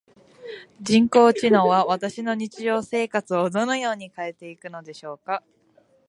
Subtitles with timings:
[0.81, 5.43] 人工知能は私の日常生活をどのように変えていくのでしょうか？